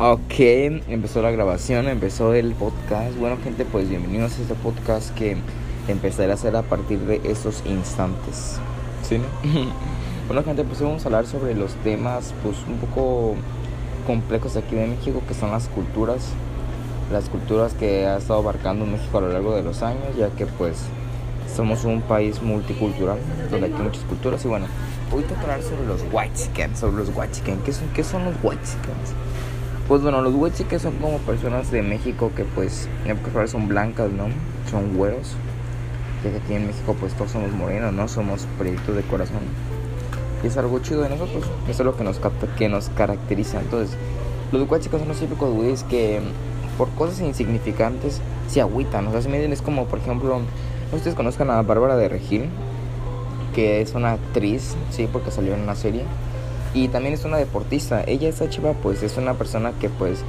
[0.00, 3.16] Ok, empezó la grabación, empezó el podcast.
[3.18, 5.36] Bueno, gente, pues bienvenidos a este podcast que
[5.88, 8.60] empezaré a hacer a partir de estos instantes.
[9.02, 9.24] ¿Sí, no?
[10.28, 13.34] bueno, gente, pues vamos a hablar sobre los temas, pues un poco
[14.06, 16.28] complejos aquí de México, que son las culturas.
[17.10, 20.46] Las culturas que ha estado abarcando México a lo largo de los años, ya que
[20.46, 20.76] pues
[21.52, 23.18] somos un país multicultural,
[23.50, 24.44] donde hay muchas culturas.
[24.44, 24.66] Y bueno,
[25.10, 27.64] hoy toca hablar sobre los white sobre los white chickens.
[27.64, 29.47] ¿Qué son, qué son los white chickens?
[29.88, 34.26] Pues bueno, los que son como personas de México que pues en son blancas, ¿no?
[34.70, 35.32] Son güeros.
[36.22, 38.06] Ya que aquí en México pues todos somos morenos, ¿no?
[38.06, 39.40] Somos proyectos de corazón.
[40.44, 41.42] Y es algo chido de nosotros.
[41.70, 42.20] Eso es lo que nos,
[42.58, 43.60] que nos caracteriza.
[43.60, 43.96] Entonces,
[44.52, 46.20] los chicos son los típicos güeyes que
[46.76, 49.06] por cosas insignificantes se agüitan.
[49.06, 50.38] O sea, si me es como por ejemplo,
[50.92, 52.50] ustedes conozcan a Bárbara de Regil,
[53.54, 56.02] que es una actriz, sí, porque salió en una serie
[56.74, 58.02] y también es una deportista.
[58.06, 60.24] Ella, esa chiva, pues es una persona que pues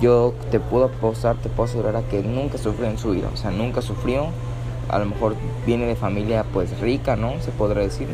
[0.00, 3.28] yo te puedo apostar, te puedo asegurar a que nunca sufrió en su vida.
[3.32, 4.26] O sea, nunca sufrió.
[4.88, 5.34] A lo mejor
[5.66, 7.40] viene de familia pues rica, ¿no?
[7.40, 8.08] Se podrá decir.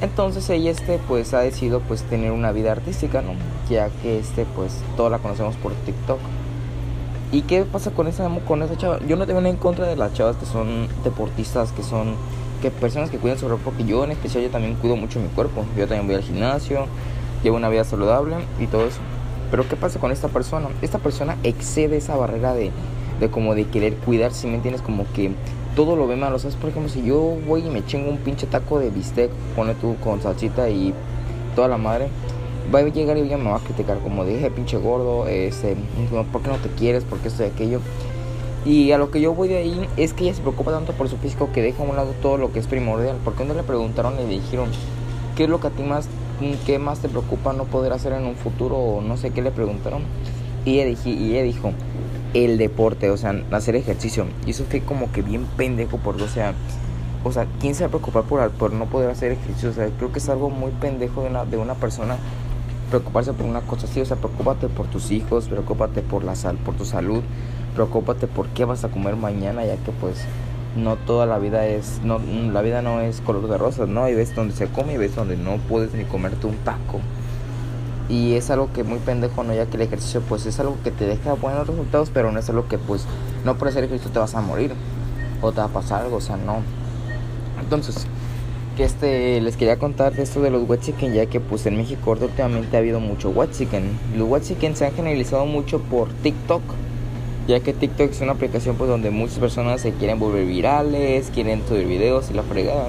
[0.00, 3.32] Entonces ella este pues ha decidido pues tener una vida artística, ¿no?
[3.68, 6.18] Ya que este pues todos la conocemos por TikTok.
[7.32, 8.98] ¿Y qué pasa con esa con esa chava?
[9.06, 12.16] Yo no tengo nada en contra de las chavas que son deportistas, que son
[12.60, 15.28] que personas que cuidan su cuerpo, porque yo en especial yo también cuido mucho mi
[15.28, 15.64] cuerpo.
[15.76, 16.86] Yo también voy al gimnasio,
[17.42, 19.00] llevo una vida saludable y todo eso.
[19.50, 20.68] Pero ¿qué pasa con esta persona?
[20.82, 22.70] Esta persona excede esa barrera de,
[23.18, 25.32] de como de querer cuidar, si me entiendes, como que
[25.74, 26.38] todo lo ve malo.
[26.38, 26.56] ¿Sabes?
[26.56, 29.96] Por ejemplo, si yo voy y me chingo un pinche taco de bistec, pone tú
[30.02, 30.94] con salsita y
[31.56, 32.08] toda la madre,
[32.72, 35.76] va a llegar y ella me va a criticar como dije, pinche gordo, este,
[36.32, 37.04] ¿por qué no te quieres?
[37.04, 37.80] ¿Por qué esto y aquello?
[38.64, 41.08] Y a lo que yo voy de ahí es que ella se preocupa tanto por
[41.08, 43.16] su físico que deja a un lado todo lo que es primordial.
[43.24, 44.68] Porque cuando le preguntaron le dijeron,
[45.34, 46.08] ¿qué es lo que a ti más,
[46.66, 48.76] qué más te preocupa no poder hacer en un futuro?
[48.76, 50.02] O no sé qué le preguntaron.
[50.66, 51.72] Y ella, dije, y ella dijo,
[52.34, 54.26] el deporte, o sea, hacer ejercicio.
[54.46, 56.52] Y eso fue como que bien pendejo, por, o sea,
[57.24, 59.70] o sea, ¿quién se va a preocupar por, por no poder hacer ejercicio?
[59.70, 62.18] O sea, creo que es algo muy pendejo de una, de una persona
[62.90, 64.02] preocuparse por una cosa así.
[64.02, 67.22] O sea, preocúpate por tus hijos, preocúpate por, la sal, por tu salud
[67.74, 70.24] preocúpate por qué vas a comer mañana, ya que pues
[70.76, 72.20] no toda la vida es, no,
[72.52, 74.04] la vida no es color de rosas, ¿no?
[74.04, 77.00] Hay veces donde se come y veces donde no puedes ni comerte un taco.
[78.08, 79.54] Y es algo que muy pendejo, ¿no?
[79.54, 82.48] Ya que el ejercicio pues es algo que te deja buenos resultados, pero no es
[82.48, 83.04] algo que pues
[83.44, 84.72] no por hacer ejercicio te vas a morir
[85.42, 86.62] o te va a pasar algo, o sea, no.
[87.60, 88.06] Entonces,
[88.76, 91.76] que este les quería contar de esto de los wet chicken, ya que pues en
[91.76, 93.98] México últimamente ha habido mucho wet chicken.
[94.16, 96.62] Los wet chicken se han generalizado mucho por TikTok
[97.46, 101.62] ya que TikTok es una aplicación pues donde muchas personas se quieren volver virales, quieren
[101.66, 102.88] subir videos y la fregada.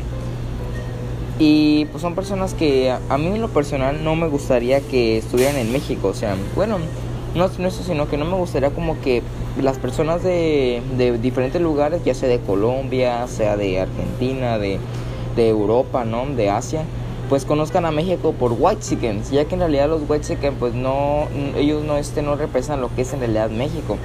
[1.39, 5.55] Y pues son personas que a mí en lo personal no me gustaría que estuvieran
[5.55, 6.77] en México, o sea, bueno,
[7.33, 9.23] no, no eso, sino que no me gustaría como que
[9.59, 14.79] las personas de, de diferentes lugares, ya sea de Colombia, sea de Argentina, de,
[15.35, 16.25] de Europa, ¿no?
[16.27, 16.83] De Asia,
[17.29, 20.75] pues conozcan a México por white chickens, ya que en realidad los white chickens pues
[20.75, 23.97] no, ellos no, este, no representan lo que es en realidad México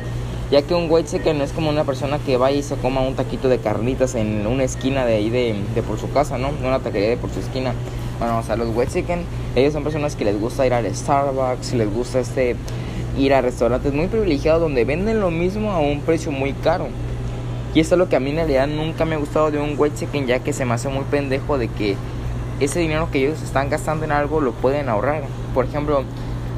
[0.50, 3.00] ya que un white que no es como una persona que va y se coma
[3.00, 6.50] un taquito de carnitas en una esquina de ahí de, por su casa, ¿no?
[6.64, 7.74] Una taquería de por su esquina.
[8.18, 9.24] Bueno, o sea, los white chicken,
[9.56, 12.56] ellos son personas que les gusta ir al Starbucks, les gusta este
[13.18, 16.88] ir a restaurantes muy privilegiados donde venden lo mismo a un precio muy caro.
[17.74, 19.74] Y eso es lo que a mí en realidad nunca me ha gustado de un
[19.76, 21.96] white chicken, ya que se me hace muy pendejo de que
[22.60, 25.24] ese dinero que ellos están gastando en algo lo pueden ahorrar.
[25.52, 26.04] Por ejemplo,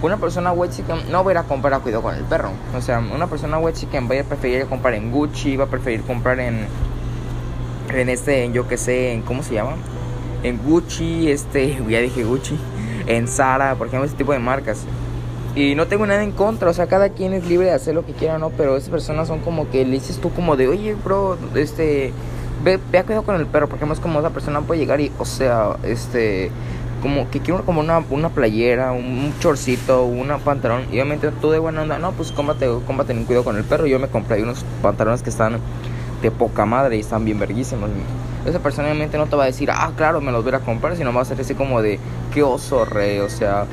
[0.03, 2.51] una persona white chicken no va a ir a comprar a cuidado con el perro.
[2.77, 6.03] O sea, una persona white chicken va a preferir comprar en Gucci, va a preferir
[6.03, 6.67] comprar en
[7.95, 9.73] en este, en yo que sé, en cómo se llama,
[10.43, 12.59] en Gucci, este, ya dije Gucci,
[13.07, 14.85] en Zara, por ejemplo, ese tipo de marcas.
[15.55, 18.05] Y no tengo nada en contra, o sea, cada quien es libre de hacer lo
[18.05, 18.51] que quiera, ¿no?
[18.51, 22.13] Pero esas personas son como que le dices tú como de, oye, bro, este,
[22.63, 25.11] ve, ve a cuidado con el perro, porque más como esa persona puede llegar y,
[25.19, 26.51] o sea, este,
[27.01, 30.83] como que quiero como una, una playera, un, chorcito, una pantalón.
[30.91, 33.87] Y obviamente tú de buena onda, no, pues cómprate, cómprate en cuidado con el perro.
[33.87, 35.59] Yo me compré unos pantalones que están
[36.23, 37.91] de poca madre y están bien verguísimos.
[38.45, 41.13] Esa persona no te va a decir, ah, claro, me los voy a comprar, sino
[41.13, 41.99] va a ser así como de,
[42.33, 43.67] qué oso, re, o sea,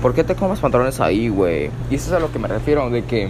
[0.00, 1.70] ¿por qué te compras pantalones ahí, güey?
[1.90, 3.28] Y eso es a lo que me refiero, de que,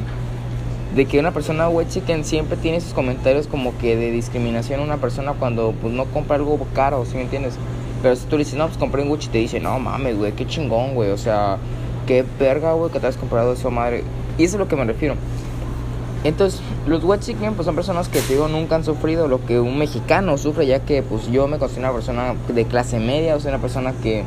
[0.95, 4.99] de que una persona, güey, chicken siempre tiene esos comentarios como que de discriminación una
[4.99, 7.55] persona cuando, pues, no compra algo caro, ¿sí me entiendes?
[8.03, 10.33] Pero si tú le dices, no, pues compré en Gucci, te dice, no mames, güey,
[10.33, 11.11] qué chingón, güey.
[11.11, 11.59] O sea,
[12.07, 14.05] qué verga, güey, que te has comprado eso, madre.
[14.39, 15.15] Y eso es a lo que me refiero.
[16.25, 19.59] Entonces, los white chicken, pues son personas que, te digo, nunca han sufrido lo que
[19.59, 23.41] un mexicano sufre, ya que, pues yo me considero una persona de clase media, o
[23.41, 24.25] sea, una persona que,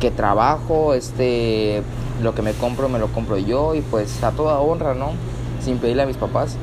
[0.00, 1.82] que trabajo, este,
[2.22, 5.12] lo que me compro me lo compro yo y pues a toda honra, ¿no?
[5.60, 6.56] Sin pedirle a mis papás,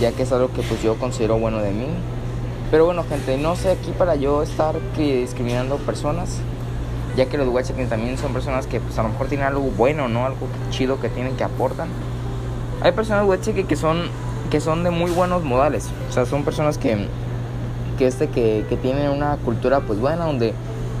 [0.00, 1.86] ya que es algo que pues yo considero bueno de mí.
[2.70, 6.38] Pero bueno, gente, no sé aquí para yo estar discriminando personas,
[7.16, 10.08] ya que los white también son personas que pues a lo mejor tienen algo bueno,
[10.08, 10.26] ¿no?
[10.26, 11.88] Algo chido que tienen que aportan.
[12.82, 14.08] Hay personas white que son
[14.50, 17.08] que son de muy buenos modales, o sea, son personas que
[17.98, 20.52] que este que, que tienen una cultura pues buena donde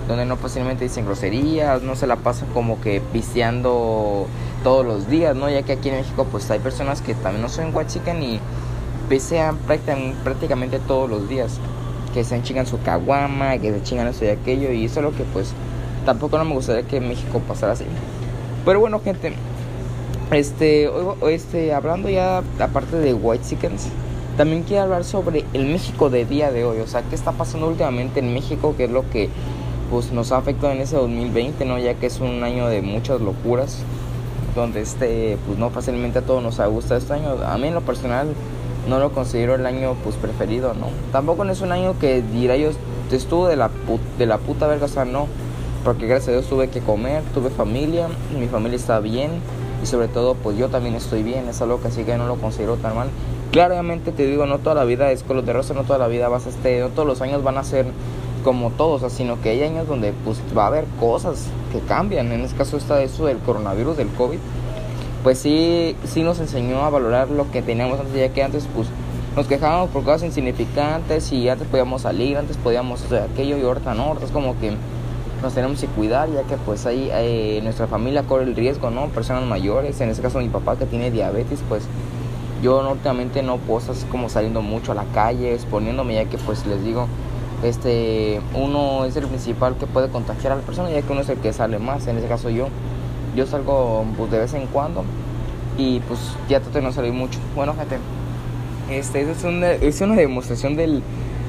[0.08, 4.26] donde no posiblemente dicen groserías, no se la pasan como que pisteando
[4.62, 5.48] todos los días, ¿no?
[5.48, 8.40] Ya que aquí en México pues hay personas que también no son chicken y
[9.08, 9.58] pistean
[10.24, 11.58] prácticamente todos los días,
[12.12, 15.12] que se chingan su caguama, que se chingan eso y aquello y eso es lo
[15.12, 15.52] que pues
[16.04, 17.84] tampoco no me gustaría que México pasara así.
[18.64, 19.34] Pero bueno, gente,
[20.30, 20.90] este,
[21.28, 23.88] este, hablando ya aparte de White Chickens,
[24.36, 27.68] también quiero hablar sobre el México de día de hoy, o sea, qué está pasando
[27.68, 29.28] últimamente en México, qué es lo que
[29.90, 31.78] pues nos ha afectado en ese 2020, ¿no?
[31.78, 33.78] Ya que es un año de muchas locuras,
[34.54, 37.36] donde este, pues no fácilmente a todos nos ha gustado este año.
[37.46, 38.28] A mí en lo personal
[38.88, 40.88] no lo considero el año pues preferido, ¿no?
[41.12, 42.70] Tampoco es un año que dirá yo
[43.10, 43.70] estuvo de la,
[44.18, 45.26] de la puta verga, o sea, no.
[45.84, 48.08] Porque gracias a Dios tuve que comer, tuve familia,
[48.38, 49.30] mi familia está bien
[49.82, 52.36] y sobre todo pues yo también estoy bien, es algo que así que no lo
[52.36, 53.08] considero tan mal.
[53.52, 56.28] Claramente te digo, no toda la vida es color de rosa, no toda la vida
[56.28, 57.86] vas a este, no todos los años van a ser
[58.42, 62.32] como todos, sino que hay años donde pues va a haber cosas que cambian.
[62.32, 64.38] En este caso está eso del coronavirus, del COVID.
[65.24, 68.88] Pues sí, sí nos enseñó a valorar lo que teníamos antes, ya que antes pues
[69.34, 73.94] nos quejábamos por cosas insignificantes y antes podíamos salir, antes podíamos hacer aquello y ahorita
[73.94, 74.74] no, ahorita es como que
[75.42, 79.06] nos tenemos que cuidar ya que pues ahí eh, nuestra familia corre el riesgo, ¿no?
[79.06, 81.84] Personas mayores, en este caso mi papá que tiene diabetes, pues
[82.62, 86.66] yo últimamente no puedo estar como saliendo mucho a la calle, exponiéndome ya que pues
[86.66, 87.08] les digo,
[87.62, 91.30] este, uno es el principal que puede contagiar a la persona, ya que uno es
[91.30, 92.68] el que sale más, en ese caso yo.
[93.34, 95.04] Yo salgo pues, de vez en cuando
[95.76, 97.38] y pues ya trato de no salir mucho.
[97.54, 97.98] Bueno, gente,
[98.90, 101.02] este, es una, es una demostración del,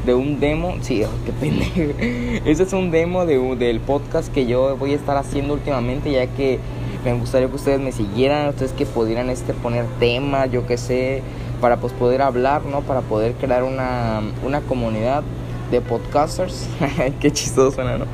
[0.06, 2.00] de un demo, sí, oh, qué pendejo.
[2.46, 6.28] Este es un demo de, del podcast que yo voy a estar haciendo últimamente, ya
[6.28, 6.60] que
[7.04, 11.22] me gustaría que ustedes me siguieran, ustedes que pudieran este, poner temas, yo que sé,
[11.62, 12.82] para pues poder hablar, ¿no?
[12.82, 15.24] Para poder crear una, una comunidad
[15.72, 16.68] de podcasters.
[17.20, 18.06] Qué chistoso suena, ¿no?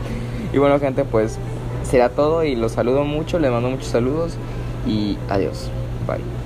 [0.54, 1.38] Y bueno, gente, pues
[1.92, 4.38] será todo y los saludo mucho, les mando muchos saludos
[4.88, 5.70] y adiós.
[6.08, 6.41] Bye.